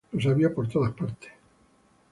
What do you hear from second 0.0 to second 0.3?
Los